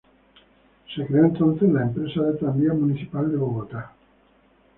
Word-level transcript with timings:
Se 0.95 1.05
creó 1.05 1.25
entonces 1.25 1.71
la 1.71 1.83
Empresa 1.83 2.23
del 2.23 2.39
Tranvía 2.39 2.73
Municipal 2.73 3.29
de 3.29 3.37
Bogotá. 3.37 3.91